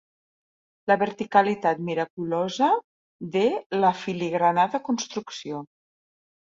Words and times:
La 0.91 0.95
verticalitat 1.01 1.83
miraculosa 1.91 2.71
de 3.37 3.45
l'afili-granada 3.85 4.85
construcció. 4.91 5.67